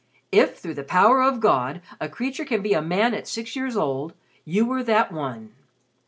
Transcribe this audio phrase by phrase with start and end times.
[0.31, 3.77] "If, through the power of God a creature can be a man at six years
[3.77, 4.13] old,
[4.45, 5.53] you were that one.